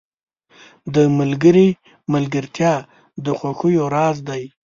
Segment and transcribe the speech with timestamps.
[0.95, 1.67] •د ملګري
[2.13, 2.73] ملګرتیا
[3.23, 4.43] د خوښیو راز دی.